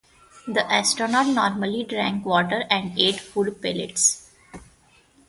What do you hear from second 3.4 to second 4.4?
pellets.